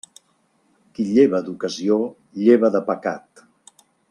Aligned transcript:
Qui 0.95 1.05
lleva 1.17 1.43
d'ocasió, 1.49 1.99
lleva 2.47 2.75
de 2.77 2.83
pecat. 2.93 3.47